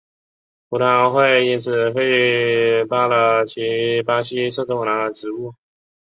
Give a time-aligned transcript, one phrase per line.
[0.71, 5.53] 葡议会因此废黜了其巴西摄政王的职务。